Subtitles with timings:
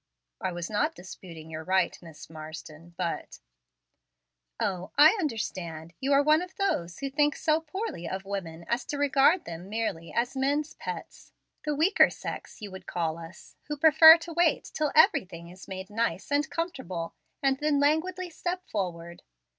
[0.41, 3.37] "I was not disputing your right, Miss Marsden, but"
[4.69, 5.93] "O, I understand.
[5.99, 10.11] You are of those who think so poorly of women as to regard them merely
[10.11, 11.33] as men's pets,
[11.65, 15.91] the weaker sex, you would call us, who prefer to wait till everything is made
[15.91, 17.13] nice and comfortable,
[17.43, 19.21] and then languidly step forward.